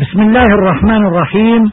بسم 0.00 0.20
الله 0.22 0.46
الرحمن 0.46 1.06
الرحيم. 1.06 1.72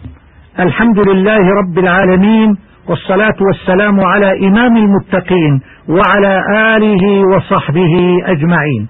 الحمد 0.60 1.10
لله 1.10 1.40
رب 1.62 1.78
العالمين 1.78 2.58
والصلاة 2.90 3.36
والسلام 3.42 4.00
على 4.00 4.48
إمام 4.48 4.78
المتقين 4.78 5.62
وعلى 5.90 6.42
آله 6.76 7.28
وصحبه 7.36 8.18
أجمعين. 8.26 8.88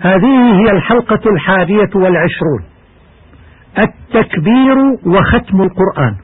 هذه 0.00 0.60
هي 0.60 0.70
الحلقة 0.76 1.20
الحادية 1.30 1.90
والعشرون. 1.94 2.62
التكبير 3.78 4.76
وختم 5.06 5.62
القرآن. 5.62 6.14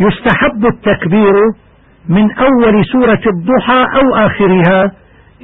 يستحب 0.00 0.66
التكبير 0.66 1.34
من 2.08 2.32
أول 2.32 2.84
سورة 2.84 3.22
الضحى 3.26 3.84
أو 4.00 4.26
آخرها 4.26 4.92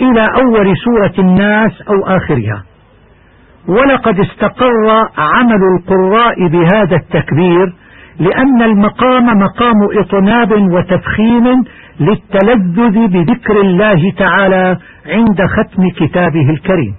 إلى 0.00 0.26
أول 0.44 0.74
سورة 0.84 1.14
الناس 1.18 1.72
أو 1.88 2.16
آخرها. 2.16 2.73
ولقد 3.68 4.20
استقر 4.20 5.08
عمل 5.18 5.60
القراء 5.78 6.48
بهذا 6.48 6.96
التكبير 6.96 7.74
لأن 8.20 8.62
المقام 8.62 9.38
مقام 9.38 9.74
إطناب 10.00 10.52
وتفخيم 10.52 11.64
للتلذذ 12.00 13.06
بذكر 13.08 13.60
الله 13.60 14.12
تعالى 14.18 14.76
عند 15.06 15.42
ختم 15.46 15.88
كتابه 15.96 16.50
الكريم. 16.50 16.94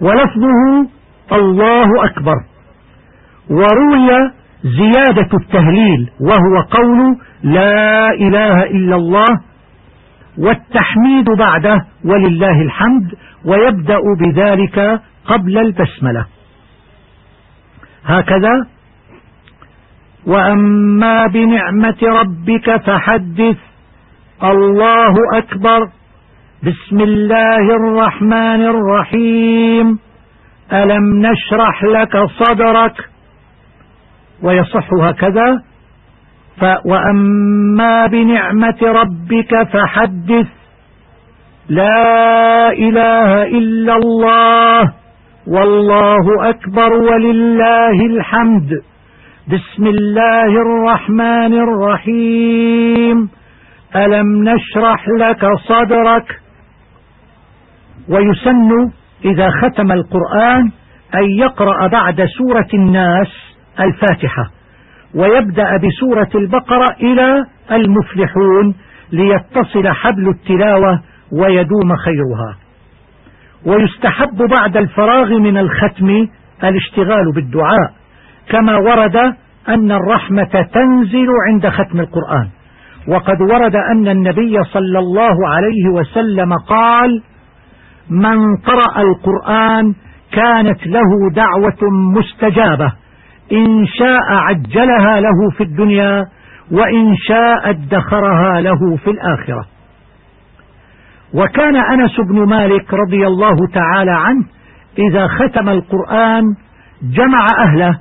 ولفظه 0.00 0.88
الله 1.32 2.04
أكبر. 2.04 2.34
وروي 3.50 4.30
زيادة 4.64 5.28
التهليل 5.34 6.10
وهو 6.20 6.62
قول 6.70 7.16
لا 7.42 8.10
إله 8.10 8.62
إلا 8.62 8.96
الله 8.96 9.40
والتحميد 10.38 11.24
بعده 11.38 11.76
ولله 12.04 12.62
الحمد 12.62 13.14
ويبدأ 13.44 13.98
بذلك 14.20 15.00
قبل 15.26 15.58
البسملة. 15.58 16.26
هكذا. 18.04 18.66
وأما 20.26 21.26
بنعمة 21.26 21.96
ربك 22.02 22.76
فحدث. 22.76 23.56
الله 24.44 25.14
أكبر. 25.34 25.88
بسم 26.62 27.00
الله 27.00 27.76
الرحمن 27.76 28.62
الرحيم. 28.66 29.98
ألم 30.72 31.26
نشرح 31.26 31.84
لك 31.84 32.16
صدرك؟ 32.24 33.10
ويصح 34.42 34.88
هكذا. 35.02 35.62
وأما 36.84 38.06
بنعمة 38.06 38.78
ربك 38.82 39.62
فحدث. 39.72 40.46
لا 41.68 42.72
إله 42.72 43.42
إلا 43.42 43.96
الله. 43.96 45.03
والله 45.46 46.50
أكبر 46.50 46.92
ولله 46.92 48.06
الحمد. 48.06 48.70
بسم 49.48 49.86
الله 49.86 50.62
الرحمن 50.62 51.54
الرحيم. 51.54 53.28
ألم 53.96 54.48
نشرح 54.48 55.04
لك 55.20 55.46
صدرك؟ 55.68 56.40
ويسن 58.08 58.90
إذا 59.24 59.50
ختم 59.50 59.92
القرآن 59.92 60.70
أن 61.14 61.30
يقرأ 61.38 61.86
بعد 61.86 62.24
سورة 62.38 62.68
الناس 62.74 63.28
الفاتحة 63.80 64.50
ويبدأ 65.14 65.76
بسورة 65.76 66.30
البقرة 66.34 66.96
إلى 67.00 67.44
المفلحون 67.72 68.74
ليتصل 69.12 69.88
حبل 69.88 70.28
التلاوة 70.28 71.00
ويدوم 71.32 71.96
خيرها. 71.96 72.63
ويستحب 73.66 74.48
بعد 74.58 74.76
الفراغ 74.76 75.38
من 75.38 75.58
الختم 75.58 76.26
الاشتغال 76.64 77.32
بالدعاء 77.34 77.92
كما 78.48 78.76
ورد 78.76 79.16
أن 79.68 79.92
الرحمة 79.92 80.66
تنزل 80.72 81.26
عند 81.48 81.68
ختم 81.68 82.00
القرآن. 82.00 82.48
وقد 83.08 83.40
ورد 83.40 83.76
أن 83.76 84.08
النبي 84.08 84.64
صلى 84.64 84.98
الله 84.98 85.48
عليه 85.48 85.88
وسلم 85.92 86.52
قال 86.68 87.22
من 88.10 88.56
قرأ 88.56 89.02
القرآن 89.02 89.94
كانت 90.32 90.86
له 90.86 91.30
دعوة 91.34 91.90
مستجابة 92.16 92.92
إن 93.52 93.86
شاء 93.86 94.32
عجلها 94.32 95.20
له 95.20 95.50
في 95.56 95.64
الدنيا 95.64 96.24
وإن 96.72 97.16
شاء 97.16 97.70
ادخرها 97.70 98.60
له 98.60 98.96
في 98.96 99.10
الآخرة. 99.10 99.73
وكان 101.34 101.76
أنس 101.76 102.20
بن 102.20 102.48
مالك 102.48 102.94
رضي 102.94 103.26
الله 103.26 103.56
تعالى 103.74 104.10
عنه 104.10 104.44
إذا 104.98 105.26
ختم 105.26 105.68
القرآن 105.68 106.42
جمع 107.02 107.46
أهله 107.66 107.98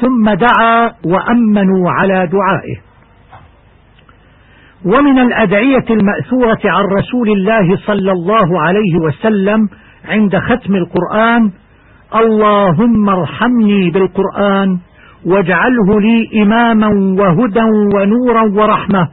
ثم 0.00 0.24
دعا 0.30 0.92
وأمنوا 1.04 1.90
على 1.90 2.14
دعائه. 2.26 2.76
ومن 4.84 5.18
الأدعية 5.18 5.84
المأثورة 5.90 6.60
عن 6.64 6.84
رسول 6.84 7.28
الله 7.28 7.76
صلى 7.76 8.12
الله 8.12 8.60
عليه 8.60 8.98
وسلم 9.06 9.68
عند 10.08 10.36
ختم 10.38 10.74
القرآن 10.74 11.50
اللهم 12.14 13.08
ارحمني 13.08 13.90
بالقرآن 13.90 14.78
واجعله 15.26 16.00
لي 16.00 16.42
إماما 16.42 16.88
وهدى 17.22 17.64
ونورا 17.94 18.42
ورحمة 18.42 19.08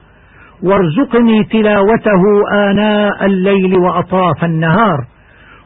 وارزقني 0.64 1.44
تلاوته 1.44 2.24
آناء 2.52 3.26
الليل 3.26 3.80
وأطراف 3.80 4.44
النهار 4.44 5.08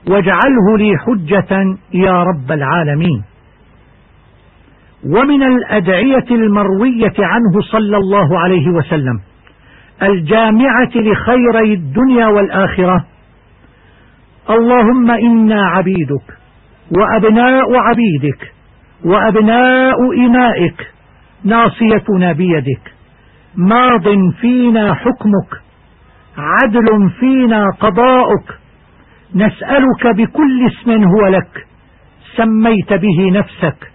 واجعله 0.09 0.78
لي 0.78 0.97
حجة 0.97 1.78
يا 1.94 2.23
رب 2.23 2.51
العالمين. 2.51 3.23
ومن 5.06 5.44
الأدعية 5.44 6.25
المروية 6.31 7.13
عنه 7.19 7.61
صلى 7.72 7.97
الله 7.97 8.39
عليه 8.39 8.69
وسلم 8.69 9.19
الجامعة 10.03 10.91
لخيري 10.95 11.73
الدنيا 11.73 12.27
والآخرة. 12.27 13.06
اللهم 14.50 15.12
إنا 15.12 15.66
عبيدك 15.66 16.38
وأبناء 16.97 17.75
عبيدك 17.75 18.53
وأبناء 19.06 20.25
إمائك 20.25 20.91
ناصيتنا 21.44 22.31
بيدك. 22.31 22.94
ماض 23.58 24.04
فينا 24.42 24.94
حكمك 24.94 25.62
عدل 26.38 27.10
فينا 27.20 27.64
قضاؤك 27.80 28.60
نسألك 29.36 30.16
بكل 30.18 30.68
اسم 30.68 30.92
هو 30.92 31.28
لك 31.28 31.68
سميت 32.36 32.94
به 32.94 33.32
نفسك 33.40 33.92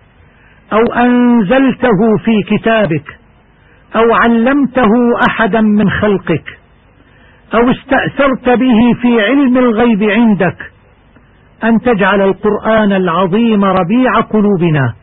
أو 0.73 0.93
أنزلته 0.93 1.99
في 2.25 2.57
كتابك 2.57 3.19
أو 3.97 4.15
علمته 4.15 4.91
أحدا 5.29 5.61
من 5.61 5.91
خلقك 5.91 6.59
أو 7.55 7.71
استأثرت 7.71 8.49
به 8.59 9.01
في 9.03 9.21
علم 9.21 9.59
الغيب 9.59 10.03
عندك 10.03 10.73
أن 11.65 11.79
تجعل 11.79 12.21
القرآن 12.23 12.93
العظيم 12.93 13.65
ربيع 13.65 14.21
قلوبنا 14.21 14.95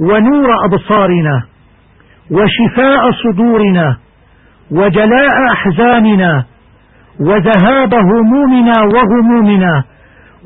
ونور 0.00 0.48
أبصارنا. 0.64 1.42
وشفاء 2.30 3.10
صدورنا 3.22 3.96
وجلاء 4.70 5.52
أحزاننا 5.52 6.44
وذهاب 7.20 7.94
همومنا 7.94 8.72
وغمومنا 8.94 9.84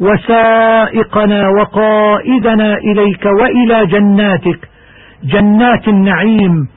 وسائقنا 0.01 1.49
وقائدنا 1.49 2.75
إليك 2.75 3.25
وإلى 3.41 3.87
جناتك 3.87 4.69
جنات 5.25 5.89
النعيم 5.89 6.69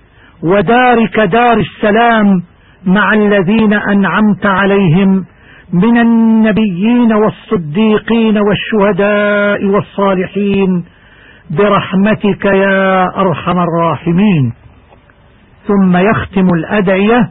ودارك 0.43 1.19
دار 1.19 1.57
السلام 1.57 2.41
مع 2.85 3.13
الذين 3.13 3.73
أنعمت 3.73 4.45
عليهم 4.45 5.25
من 5.73 5.97
النبيين 5.97 7.13
والصديقين 7.13 8.37
والشهداء 8.37 9.65
والصالحين 9.65 10.83
برحمتك 11.49 12.45
يا 12.45 13.05
أرحم 13.17 13.59
الراحمين. 13.59 14.53
ثم 15.69 15.97
يختم 15.97 16.47
الأدعية 16.57 17.29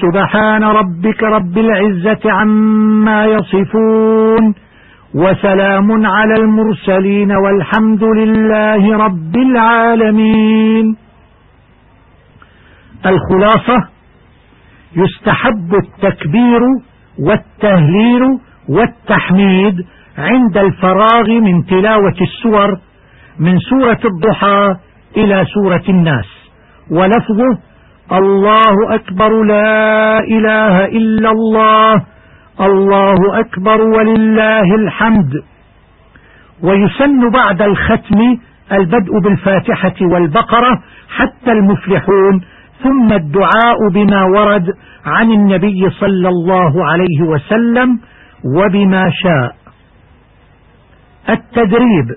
سبحان 0.00 0.64
ربك 0.64 1.22
رب 1.22 1.58
العزة 1.58 2.32
عما 2.32 3.24
يصفون 3.24 4.54
وسلام 5.14 6.06
على 6.06 6.34
المرسلين 6.34 7.32
والحمد 7.32 8.04
لله 8.04 8.96
رب 8.96 9.36
العالمين. 9.36 10.96
الخلاصة 13.06 13.88
يستحب 14.96 15.74
التكبير 15.74 16.60
والتهليل 17.18 18.22
والتحميد 18.68 19.76
عند 20.18 20.56
الفراغ 20.56 21.28
من 21.30 21.64
تلاوة 21.66 22.16
السور 22.20 22.78
من 23.38 23.58
سورة 23.58 24.00
الضحى 24.04 24.74
إلى 25.16 25.44
سورة 25.54 25.84
الناس. 25.88 26.41
ولفظه 26.90 27.58
الله 28.12 28.94
أكبر 28.94 29.42
لا 29.42 30.18
إله 30.18 30.84
إلا 30.84 31.30
الله 31.30 32.04
الله 32.60 33.40
أكبر 33.40 33.80
ولله 33.80 34.74
الحمد. 34.74 35.32
ويسن 36.62 37.30
بعد 37.30 37.62
الختم 37.62 38.36
البدء 38.72 39.18
بالفاتحة 39.24 39.94
والبقرة 40.02 40.82
حتى 41.16 41.52
المفلحون 41.52 42.40
ثم 42.82 43.12
الدعاء 43.12 43.78
بما 43.94 44.24
ورد 44.24 44.66
عن 45.06 45.30
النبي 45.30 45.90
صلى 45.90 46.28
الله 46.28 46.84
عليه 46.86 47.22
وسلم 47.22 47.98
وبما 48.56 49.10
شاء. 49.22 49.56
التدريب 51.28 52.08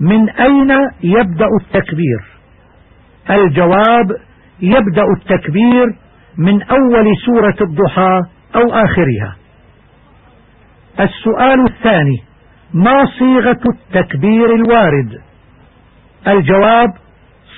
من 0.00 0.28
أين 0.30 0.70
يبدأ 1.02 1.48
التكبير؟ 1.60 2.35
الجواب 3.30 4.06
يبدأ 4.60 5.02
التكبير 5.16 5.86
من 6.38 6.62
أول 6.62 7.06
سورة 7.26 7.56
الضحى 7.60 8.20
أو 8.54 8.72
آخرها. 8.72 9.36
السؤال 11.00 11.60
الثاني 11.70 12.22
ما 12.74 13.04
صيغة 13.18 13.60
التكبير 13.74 14.54
الوارد؟ 14.54 15.20
الجواب 16.28 16.88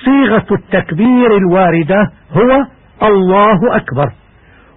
صيغة 0.05 0.45
التكبير 0.51 1.37
الواردة 1.37 2.11
هو 2.31 2.65
الله 3.03 3.75
أكبر. 3.75 4.11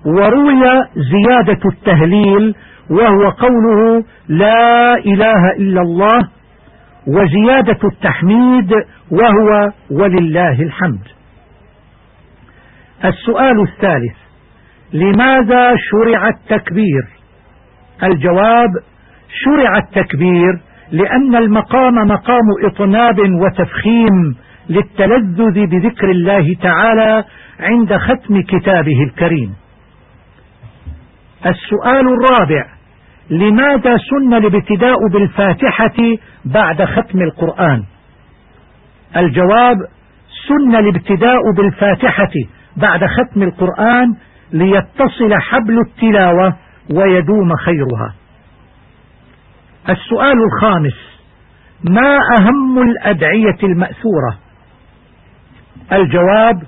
وروي 0.06 0.62
زيادة 0.96 1.60
التهليل 1.72 2.54
وهو 2.90 3.30
قوله 3.30 4.04
لا 4.28 4.94
إله 4.94 5.50
إلا 5.58 5.80
الله 5.80 6.28
وزيادة 7.06 7.78
التحميد 7.84 8.72
وهو 9.12 9.72
ولله 9.90 10.62
الحمد. 10.62 11.06
السؤال 13.04 13.60
الثالث 13.60 14.16
لماذا 14.92 15.74
شرع 15.90 16.28
التكبير؟ 16.28 17.02
الجواب 18.02 18.68
شرع 19.44 19.78
التكبير 19.78 20.60
لأن 20.92 21.36
المقام 21.36 21.94
مقام 21.94 22.46
إطناب 22.64 23.18
وتفخيم 23.18 24.36
للتلذذ 24.68 25.66
بذكر 25.66 26.10
الله 26.10 26.54
تعالى 26.62 27.24
عند 27.60 27.96
ختم 27.96 28.42
كتابه 28.42 29.02
الكريم. 29.08 29.54
السؤال 31.46 32.06
الرابع 32.08 32.66
لماذا 33.30 33.96
سن 33.96 34.34
الابتداء 34.34 34.96
بالفاتحة 35.12 35.96
بعد 36.44 36.84
ختم 36.84 37.20
القرآن؟ 37.20 37.84
الجواب 39.16 39.76
سن 40.48 40.76
الابتداء 40.76 41.40
بالفاتحة 41.56 42.32
بعد 42.76 43.00
ختم 43.04 43.42
القرآن 43.42 44.14
ليتصل 44.52 45.34
حبل 45.40 45.78
التلاوة 45.80 46.56
ويدوم 46.94 47.56
خيرها. 47.56 48.14
السؤال 49.88 50.34
الخامس 50.44 51.22
ما 51.90 52.18
أهم 52.38 52.82
الأدعية 52.82 53.58
المأثورة؟ 53.62 54.38
الجواب 55.92 56.62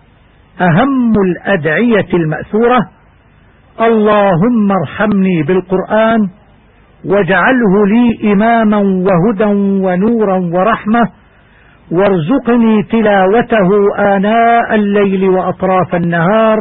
أهم 0.61 1.13
الأدعية 1.27 2.09
المأثورة 2.15 2.79
اللهم 3.81 4.73
ارحمني 4.73 5.43
بالقرآن 5.43 6.29
واجعله 7.05 7.87
لي 7.87 8.33
إماما 8.33 8.77
وهدى 8.79 9.45
ونورا 9.85 10.39
ورحمة 10.39 11.09
وارزقني 11.91 12.83
تلاوته 12.83 13.69
آناء 14.17 14.75
الليل 14.75 15.29
وأطراف 15.29 15.95
النهار 15.95 16.59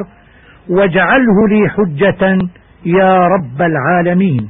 واجعله 0.69 1.47
لي 1.49 1.69
حجة 1.69 2.37
يا 2.85 3.27
رب 3.27 3.61
العالمين. 3.61 4.49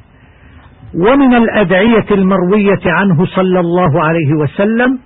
ومن 0.96 1.34
الأدعية 1.34 2.06
المروية 2.12 2.82
عنه 2.86 3.26
صلى 3.26 3.60
الله 3.60 4.04
عليه 4.04 4.34
وسلم 4.34 5.00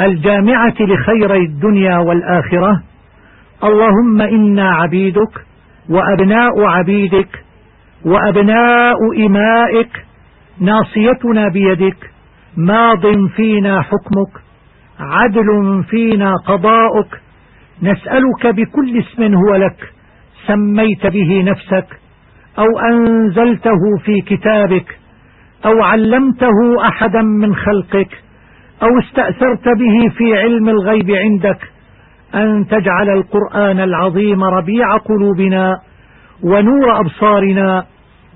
الجامعة 0.00 0.74
لخير 0.80 1.34
الدنيا 1.34 1.98
والآخرة. 1.98 2.82
اللهم 3.64 4.20
إنا 4.20 4.70
عبيدك 4.70 5.44
وأبناء 5.90 6.60
عبيدك 6.64 7.44
وأبناء 8.04 8.96
إمائك 9.26 10.04
ناصيتنا 10.60 11.48
بيدك 11.52 12.10
ماض 12.56 13.02
فينا 13.36 13.82
حكمك 13.82 14.41
عدل 15.00 15.84
فينا 15.90 16.32
قضاؤك 16.46 17.20
نسألك 17.82 18.46
بكل 18.46 18.98
اسم 18.98 19.34
هو 19.34 19.56
لك 19.56 19.92
سميت 20.46 21.06
به 21.06 21.42
نفسك 21.42 21.86
أو 22.58 22.66
أنزلته 22.92 23.80
في 24.04 24.20
كتابك 24.36 24.98
أو 25.66 25.82
علمته 25.82 26.86
أحدا 26.88 27.22
من 27.22 27.54
خلقك 27.54 28.22
أو 28.82 28.88
استأثرت 28.98 29.64
به 29.68 30.08
في 30.16 30.38
علم 30.38 30.68
الغيب 30.68 31.10
عندك 31.10 31.58
أن 32.34 32.66
تجعل 32.70 33.10
القرآن 33.10 33.80
العظيم 33.80 34.44
ربيع 34.44 34.96
قلوبنا 34.96 35.76
ونور 36.42 37.00
أبصارنا 37.00 37.84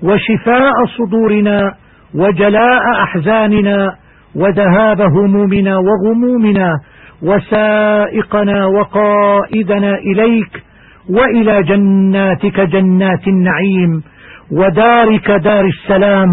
وشفاء 0.03 0.73
صدورنا 0.97 1.73
وجلاء 2.15 2.81
أحزاننا 3.03 3.95
وذهاب 4.37 5.01
همومنا 5.01 5.77
وغمومنا 5.77 6.79
وسائقنا 7.23 8.65
وقائدنا 8.65 9.97
إليك 9.97 10.63
وإلى 11.09 11.63
جناتك 11.63 12.59
جنات 12.59 13.27
النعيم 13.27 14.03
ودارك 14.51 15.31
دار 15.31 15.65
السلام 15.65 16.27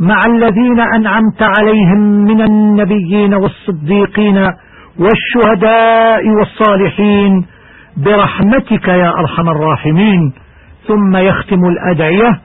مع 0.00 0.26
الذين 0.26 0.80
أنعمت 0.80 1.42
عليهم 1.42 2.00
من 2.24 2.40
النبيين 2.40 3.34
والصديقين 3.34 4.46
والشهداء 4.98 6.28
والصالحين 6.28 7.46
برحمتك 7.96 8.88
يا 8.88 9.10
أرحم 9.20 9.48
الراحمين. 9.48 10.32
ثم 10.88 11.16
يختم 11.16 11.64
الأدعية 11.64 12.40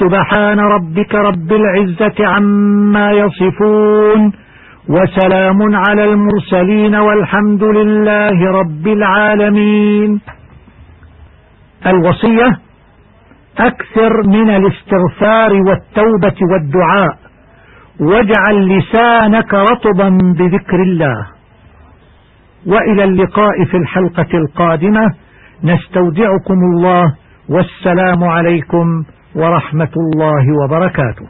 سبحان 0.00 0.58
ربك 0.58 1.14
رب 1.14 1.52
العزة 1.52 2.26
عما 2.26 3.10
يصفون 3.12 4.32
وسلام 4.88 5.58
على 5.74 6.04
المرسلين 6.04 6.94
والحمد 6.94 7.64
لله 7.64 8.50
رب 8.60 8.86
العالمين. 8.86 10.20
الوصية 11.86 12.58
أكثر 13.58 14.12
من 14.26 14.50
الاستغفار 14.50 15.52
والتوبة 15.52 16.38
والدعاء 16.52 17.14
واجعل 18.00 18.78
لسانك 18.78 19.54
رطبا 19.54 20.08
بذكر 20.38 20.82
الله. 20.82 21.26
وإلى 22.66 23.04
اللقاء 23.04 23.64
في 23.64 23.76
الحلقة 23.76 24.38
القادمة. 24.38 25.06
نستودعكم 25.64 26.58
الله 26.74 27.14
والسلام 27.48 28.24
عليكم 28.24 29.04
ورحمة 29.34 29.94
الله 29.96 30.44
وبركاته. 30.64 31.26